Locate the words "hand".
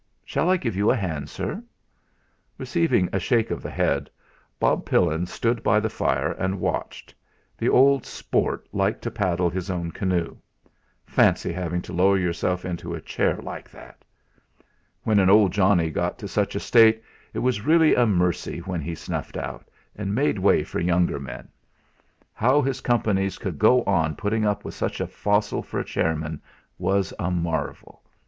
0.95-1.29